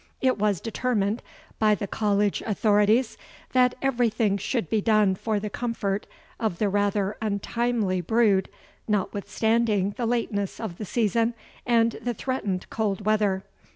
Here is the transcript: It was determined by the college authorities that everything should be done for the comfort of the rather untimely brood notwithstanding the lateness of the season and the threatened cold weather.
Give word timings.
It 0.19 0.39
was 0.39 0.59
determined 0.61 1.21
by 1.59 1.75
the 1.75 1.85
college 1.85 2.41
authorities 2.47 3.19
that 3.51 3.75
everything 3.83 4.35
should 4.39 4.67
be 4.67 4.81
done 4.81 5.13
for 5.13 5.39
the 5.39 5.47
comfort 5.51 6.07
of 6.39 6.57
the 6.57 6.69
rather 6.69 7.17
untimely 7.21 8.01
brood 8.01 8.49
notwithstanding 8.87 9.93
the 9.97 10.07
lateness 10.07 10.59
of 10.59 10.79
the 10.79 10.85
season 10.85 11.35
and 11.67 11.99
the 12.01 12.15
threatened 12.15 12.67
cold 12.71 13.05
weather. 13.05 13.43